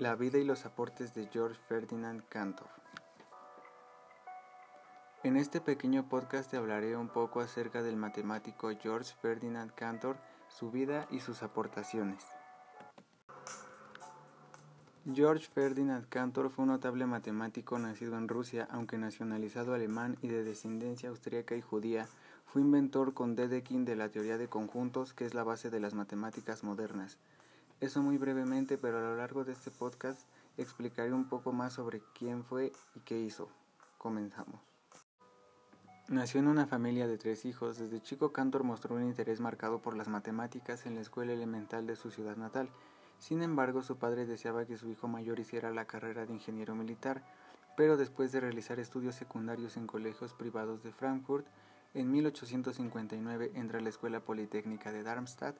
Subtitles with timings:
[0.00, 2.70] La vida y los aportes de George Ferdinand Cantor.
[5.24, 10.16] En este pequeño podcast te hablaré un poco acerca del matemático George Ferdinand Cantor,
[10.48, 12.24] su vida y sus aportaciones.
[15.12, 20.44] George Ferdinand Cantor fue un notable matemático nacido en Rusia, aunque nacionalizado alemán y de
[20.44, 22.08] descendencia austríaca y judía.
[22.46, 25.92] Fue inventor con Dedekind de la teoría de conjuntos, que es la base de las
[25.92, 27.18] matemáticas modernas.
[27.80, 30.28] Eso muy brevemente, pero a lo largo de este podcast
[30.58, 33.48] explicaré un poco más sobre quién fue y qué hizo.
[33.96, 34.60] Comenzamos.
[36.08, 37.78] Nació en una familia de tres hijos.
[37.78, 41.96] Desde chico Cantor mostró un interés marcado por las matemáticas en la escuela elemental de
[41.96, 42.68] su ciudad natal.
[43.18, 47.22] Sin embargo, su padre deseaba que su hijo mayor hiciera la carrera de ingeniero militar,
[47.76, 51.46] pero después de realizar estudios secundarios en colegios privados de Frankfurt,
[51.94, 55.56] en 1859 entra a la Escuela Politécnica de Darmstadt,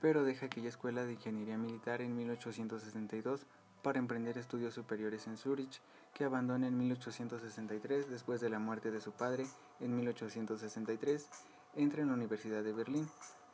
[0.00, 3.46] pero deja aquella escuela de ingeniería militar en 1862
[3.82, 5.80] para emprender estudios superiores en Zurich,
[6.14, 9.46] que abandona en 1863 después de la muerte de su padre.
[9.80, 11.28] En 1863
[11.76, 13.08] entra en la Universidad de Berlín,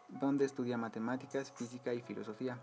[0.08, 2.58] donde estudia matemáticas, física y filosofía.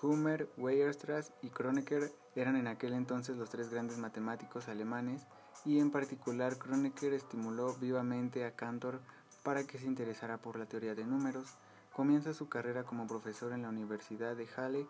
[0.00, 5.26] Kummer, Weierstrass y Kronecker eran en aquel entonces los tres grandes matemáticos alemanes
[5.64, 9.00] y en particular Kronecker estimuló vivamente a Cantor
[9.42, 11.56] para que se interesara por la teoría de números,
[11.94, 14.86] Comienza su carrera como profesor en la Universidad de Halle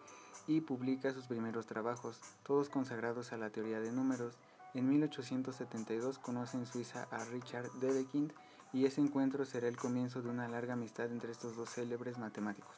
[0.47, 4.36] y publica sus primeros trabajos, todos consagrados a la teoría de números.
[4.75, 8.33] En 1872 conoce en Suiza a Richard Dedekind
[8.73, 12.77] y ese encuentro será el comienzo de una larga amistad entre estos dos célebres matemáticos.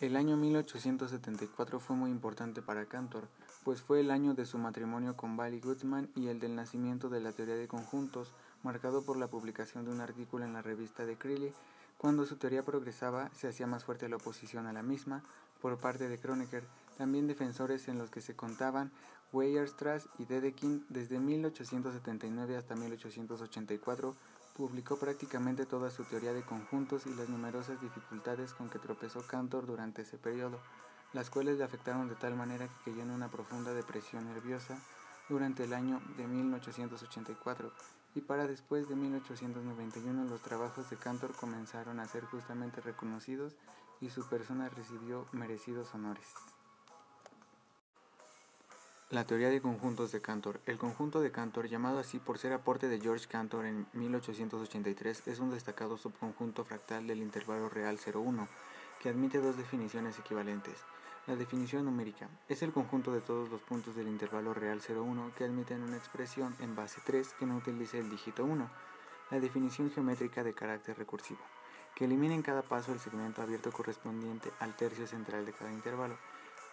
[0.00, 3.28] El año 1874 fue muy importante para Cantor,
[3.64, 7.20] pues fue el año de su matrimonio con Bally Goodman y el del nacimiento de
[7.20, 11.18] la teoría de conjuntos, marcado por la publicación de un artículo en la revista de
[11.18, 11.52] Crilly
[12.00, 15.22] cuando su teoría progresaba, se hacía más fuerte la oposición a la misma
[15.60, 16.64] por parte de Kronecker,
[16.96, 18.90] también defensores en los que se contaban
[19.34, 24.16] Weierstrass y Dedekind desde 1879 hasta 1884
[24.56, 29.66] publicó prácticamente toda su teoría de conjuntos y las numerosas dificultades con que tropezó Cantor
[29.66, 30.58] durante ese periodo,
[31.12, 34.78] las cuales le afectaron de tal manera que cayó en una profunda depresión nerviosa
[35.30, 37.72] durante el año de 1884
[38.14, 43.54] y para después de 1891 los trabajos de Cantor comenzaron a ser justamente reconocidos
[44.00, 46.26] y su persona recibió merecidos honores.
[49.10, 50.60] La teoría de conjuntos de Cantor.
[50.66, 55.40] El conjunto de Cantor, llamado así por ser aporte de George Cantor en 1883, es
[55.40, 58.46] un destacado subconjunto fractal del intervalo real 0,1,
[59.00, 60.76] que admite dos definiciones equivalentes.
[61.26, 65.44] La definición numérica es el conjunto de todos los puntos del intervalo real 0,1 que
[65.44, 68.70] admiten una expresión en base 3 que no utilice el dígito 1.
[69.30, 71.40] La definición geométrica de carácter recursivo,
[71.94, 76.16] que elimina en cada paso el segmento abierto correspondiente al tercio central de cada intervalo.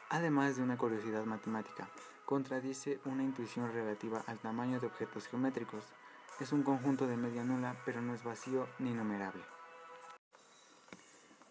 [0.10, 1.90] Además de una curiosidad matemática,
[2.26, 5.84] contradice una intuición relativa al tamaño de objetos geométricos.
[6.40, 9.44] Es un conjunto de media nula, pero no es vacío ni numerable.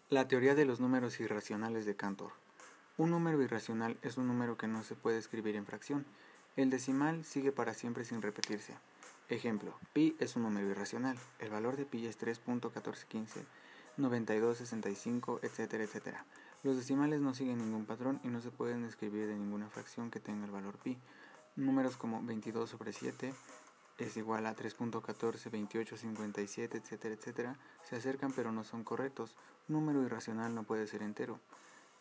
[0.09, 2.46] La teoría de los números irracionales de Cantor.
[2.97, 6.03] Un número irracional es un número que no se puede escribir en fracción.
[6.55, 8.73] El decimal sigue para siempre sin repetirse.
[9.29, 11.15] Ejemplo, pi es un número irracional.
[11.37, 13.43] El valor de pi es 3.1415,
[13.97, 16.25] 9265, etcétera, etcétera.
[16.63, 20.19] Los decimales no siguen ningún patrón y no se pueden escribir de ninguna fracción que
[20.19, 20.97] tenga el valor pi.
[21.55, 23.31] Números como 22 sobre 7
[23.99, 29.35] es igual a 3.14, 28, 57, etcétera, etcétera, se acercan pero no son correctos.
[29.69, 31.39] Un número irracional no puede ser entero.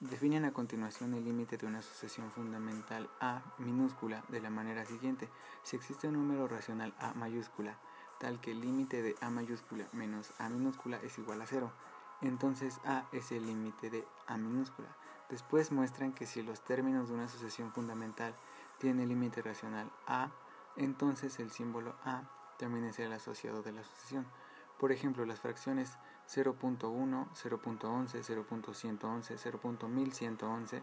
[0.01, 5.31] Definen a continuación el límite de una sucesión fundamental A minúscula de la manera siguiente.
[5.63, 7.79] Si existe un número racional A mayúscula,
[8.21, 11.73] tal que el límite de A mayúscula menos A minúscula es igual a cero,
[12.21, 14.95] entonces A es el límite de A minúscula.
[15.31, 18.37] Después muestran que si los términos de una sucesión fundamental
[18.79, 20.31] tienen límite racional A,
[20.77, 22.29] entonces el símbolo A
[22.59, 24.27] también es el asociado de la sucesión.
[24.79, 25.97] Por ejemplo, las fracciones
[26.29, 30.83] 0.1, 0.11, 0.111, 0.1111,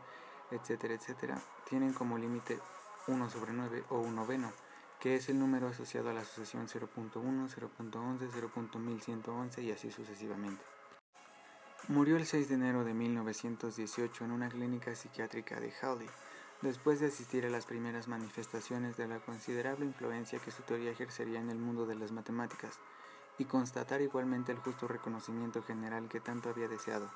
[0.51, 2.59] etcétera, etcétera, tienen como límite
[3.07, 4.51] 1 sobre 9 o 1 noveno,
[5.00, 10.63] que es el número asociado a la sucesión 0.1, 0.11, 0.1111 y así sucesivamente.
[11.89, 16.09] Murió el 6 de enero de 1918 en una clínica psiquiátrica de Halle,
[16.62, 21.41] después de asistir a las primeras manifestaciones de la considerable influencia que su teoría ejercería
[21.41, 22.79] en el mundo de las matemáticas
[23.38, 27.09] y constatar igualmente el justo reconocimiento general que tanto había deseado.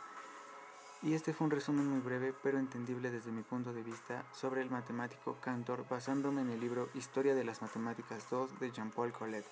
[1.03, 4.61] Y este fue un resumen muy breve pero entendible desde mi punto de vista sobre
[4.61, 9.45] el matemático Cantor basándome en el libro Historia de las Matemáticas 2 de Jean-Paul Collet.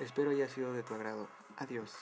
[0.00, 1.28] Espero haya sido de tu agrado.
[1.58, 1.92] Adiós.